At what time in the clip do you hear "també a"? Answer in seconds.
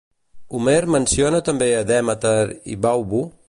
1.51-1.83